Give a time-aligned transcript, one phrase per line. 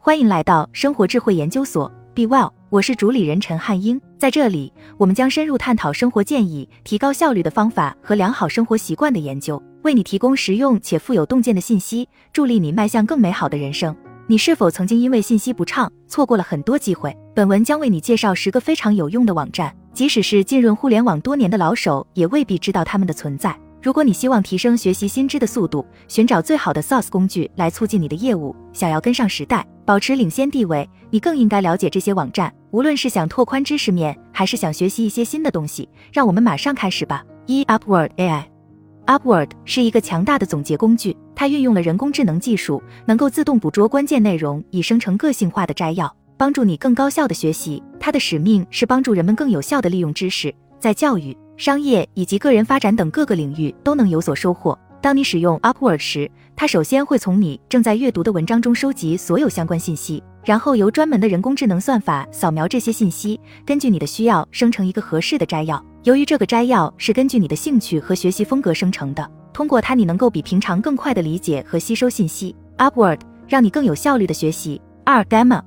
[0.00, 4.00] 欢迎来到生活智慧研究所，Be Well，我是主理人陈汉英。
[4.16, 13.94] 在这里，我们将深入探讨生活建议、提高效率的方法和良好生活习惯的研究，为你提供实用且富有洞见的信息，助力你迈向更美好的人生。
[14.28, 17.14] 你是否曾经因为信息不畅，错过了很多机会？
[17.34, 23.54] 本文将为你介绍十个非常有用的网站，即使是浸润互联网多年的老手，也未必知道他们的存在。
[23.82, 32.52] 如果你希望提升学习新知的速度，寻找最好的 SaaS 工具来促进你的业务，想要跟上时代，保持领先地位，你更应该了解这些网站。
[32.72, 37.24] 无论是想拓宽知识面，还是想学习一些新的东西，让我们马上开始吧。
[37.46, 47.82] 一 Upward AI，Upward 是一个强大的总结工具，它运用了人工智能技术，能够自动捕捉关键内容，以生成个性化的摘要，帮助你更高效的学习。
[47.98, 51.34] 它的使命是帮助人们更有效的利用知识，在教育。
[51.56, 54.78] 商业以及个人发展等各个领域都能有所收获。
[55.00, 65.82] 当你使用 Upward 时，它首先会从你正在阅读的文章中收集所有相关信息，然后由专门的人工智能算法扫描这些信息，根据你的需要生成一个合适的摘要。
[66.02, 72.54] 由于这个摘要是根据你的兴趣和学习风格生成的，通过它你能够比平常更快的理解和吸收信息。
[72.78, 74.80] Upward 让你更有效率的学习。
[75.04, 75.62] 二 Gamma。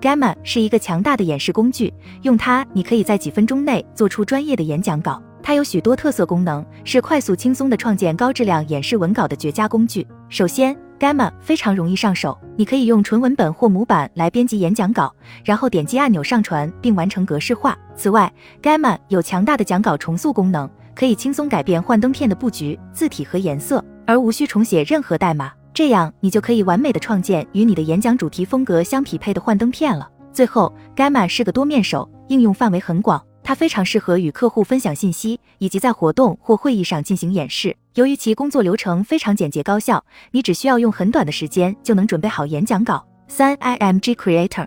[0.00, 5.20] Gamma 是一个强大的演示工具，用它你可以在几分钟内做出专业的演讲稿。
[5.48, 10.06] 它有许多特色功能，是快速轻松的创建高质量演示文稿的绝佳工具。
[10.28, 15.10] 首先，Gamma 非常容易上手，你可以用纯文本或模板来编辑演讲稿，
[15.42, 17.74] 然后点击按钮上传并完成格式化。
[17.96, 25.50] 此外，Gamma 有强大的讲稿重塑功能，可以轻松改变幻灯片的布局、字体和颜色，而无需重写任何代码。
[25.72, 30.06] 这样，你就可以完美的创建与你的演讲主题风格相匹配的幻灯片了。
[30.30, 37.74] 最后，Gamma 是个多面手，应用范围很广，它非常适合与客户分享信息，以及在活动或会议上进行演示。
[37.94, 43.02] 由于其工作流程非常简洁高效，你只需要用很短的时间就能准备好演讲稿。
[43.26, 44.66] 三 IMG Creator，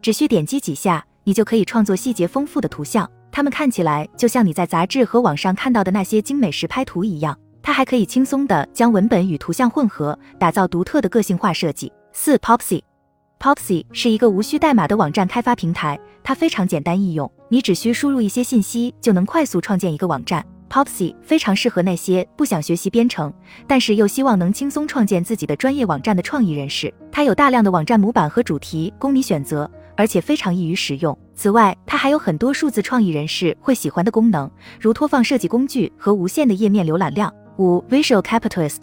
[0.00, 7.38] 只需点击几下，你就可以创作细节丰富的图像，它们看起来就像你在杂志和网上看到的那些精美实拍图一样。
[7.60, 11.92] 它还可以轻松地将文本与图像混合，打造独特的个性化设计。
[12.14, 20.44] 四 Popsy，Popsy 是一个无需代码的网站开发平台，它非常简单易用，你只需输入一些信息就能快速创建一个网站。
[20.68, 23.32] Popsy 非常适合那些不想学习编程，
[23.64, 26.92] 但是又希望能轻松创建自己的专业网站的创意人士。
[27.12, 31.16] 它有大量的网站模板和主题供你选择，而且非常易于使用。
[31.36, 34.50] 此外，它还有很多数字创意人士会喜欢的功能，
[34.80, 37.32] 如拖放设计工具和无限的页面浏览量。
[37.58, 38.80] 五 Visual Capitalist，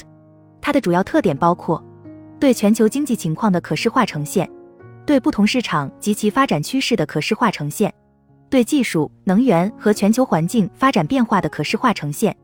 [0.62, 1.84] 它的主要特点包括
[2.40, 4.50] 对全球经济情况的可视化呈现，
[5.06, 7.94] 对不同市场及其发展趋势的可视化呈现，
[8.52, 12.36] 对技术、能源和全球环境发展变化的可视化呈现。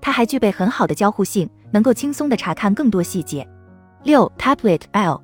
[0.00, 3.46] 它还具备很好的交互性，能够轻松地查看更多细节。
[4.02, 5.20] 六 Tablet L，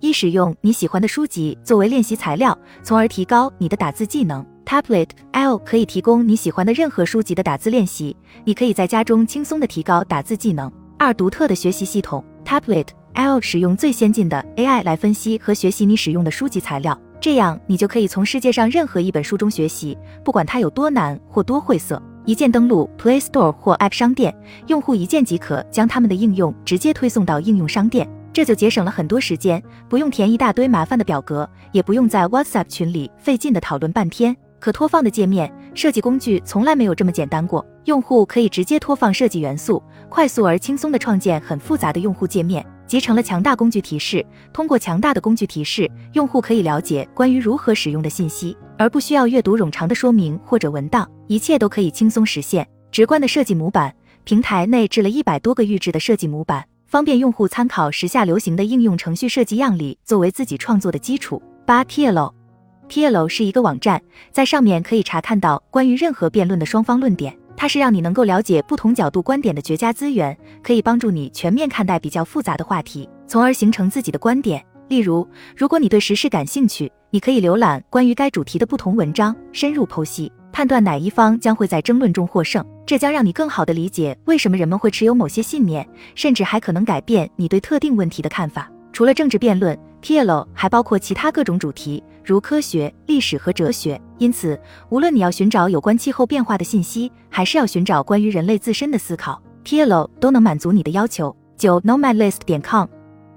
[0.00, 4.44] 一使用你喜欢的书籍作为练习材料，从而提高你的打字技能。
[4.64, 10.72] Tablet L 可以提供你喜欢的任何书籍的打字练习，你可以在家中轻松的提高打字技能。
[10.98, 21.98] 二、独特的学习系统 Tablet L 使用最先进的 AI 来分析和学习你使用的书籍材料，这样你就可以从世界上任何一本书中学习，不管它有多难或多晦涩。
[22.26, 24.36] 一键登录 Play Store 或 App 商店，
[24.66, 34.36] 用户一键即可将他们的应用直接推送到应用商店，这就节省了很多时间，不用填一大堆麻烦的表格，也不用在 WhatsApp 群里费劲的讨论半天。
[34.60, 37.64] 可拖放的界面设计工具从来没有这么简单过。
[37.86, 44.24] 用户可以直接拖放设计元素，快速而轻松地创建很复杂的用户界面，集成了强大工具提示。
[44.52, 51.10] 通过强大的工具提示，用户可以了解关于如何使用的信息，而不需要阅读冗长的说明或者文档。
[51.26, 52.68] 一切都可以轻松实现。
[52.92, 61.42] 直观的设计模板，平台内置了一百多个预制的设计模板，方便用户参考时下流行的应用程序设计样例，作为自己创作的基础。
[61.66, 62.34] 八 t l o
[62.88, 67.36] t l o 是一个网站，在上面可以查看到关于任何辩论的双方论点。
[67.56, 74.64] 它是让你能够了解不同角度观点的绝佳资源，可以帮助你全面看待比较复杂的话题，从而形成自己的观点。
[74.88, 82.64] 例如，如果你对时事感兴趣，你可以浏览关于该主题的不同文章，深入剖析，判断哪一方将会在争论中获胜。
[82.84, 88.70] 这将让你更好地理解为什么人们会持有某些信念，甚至还可能改变你对特定问题的看法。
[88.92, 92.04] 除了政治辩论，Pielo 还包括其他各种主题。
[92.22, 94.60] 如科学、历史和哲学，因此，
[94.90, 101.34] 无论你要寻找有关气候变化的信息，还是要寻找关于人类自身的思考 p i e l o 都能满足你的要求。
[101.56, 102.86] 九 Nomadlist 点 com，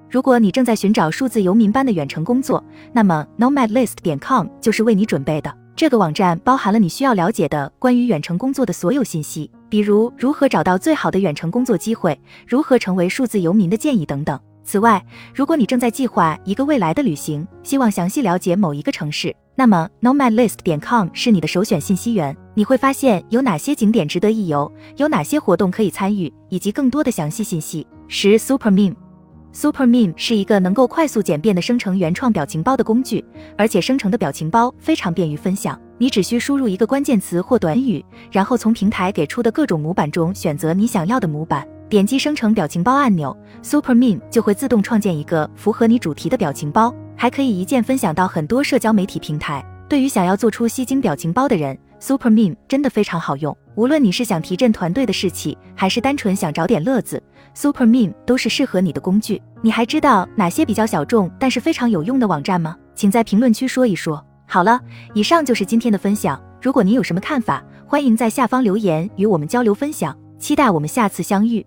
[0.09, 2.61] 如果你正在寻找数字游民般的远程工作，
[2.91, 5.53] 那么 Nomadlist 点 com 就是为你准备的。
[5.75, 14.39] 这个网站包含了你需要了解的关于远程工作的所有信息，比如如何找到最好的远程工作机会，如何成为数字游民的建议等等。
[14.67, 15.01] 此外，
[15.33, 22.35] 如果你正在计划一个未来的旅行，希望详细了解某一个城市，那么 nomadlist 点 com 是你的首选信息源。
[22.53, 27.87] 你会发现有哪些景点值得一游，有哪些活动可以参与，以及更多的详细信息。
[28.09, 33.23] 十 Super Meme，Super Meme 是一个能够快速简便的生成原创表情包的工具，
[33.57, 35.79] 而且生成的表情包非常便于分享。
[35.97, 41.65] 你只需输入一个关键词或短语，然后从平台给出的各种模板中选择你想要的模板。
[41.89, 49.65] 点击生成表情包按钮，Super Meme 就会自动创建一个符合你主题的表情包，还可以一键分享到很多社交媒体平台。
[49.87, 53.55] 对于想要做出吸睛表情包的人，Super Meme 真的非常好用。
[53.75, 57.23] 无论你是想提振团队的士气，还是单纯想找点乐子
[57.53, 59.41] ，Super Meme 都是适合你的工具。
[59.61, 62.75] 你还知道哪些比较小众但是非常有用的网站吗？
[62.95, 64.21] 请在评论区说一说。
[64.45, 64.77] 好了，
[65.13, 66.41] 以上就是今天的分享。
[66.61, 70.13] 如果您有什么看法，欢迎在下方留言与我们交流分享。
[70.37, 71.65] 期待我们下次相遇。